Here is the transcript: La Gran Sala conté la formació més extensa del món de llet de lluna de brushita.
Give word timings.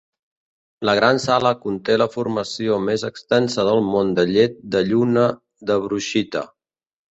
La 0.87 0.93
Gran 0.99 1.19
Sala 1.25 1.51
conté 1.65 1.97
la 2.03 2.07
formació 2.15 2.79
més 2.87 3.05
extensa 3.11 3.67
del 3.69 3.83
món 3.91 4.11
de 4.21 4.27
llet 4.33 4.59
de 4.77 4.85
lluna 4.91 5.29
de 5.73 5.81
brushita. 5.87 6.47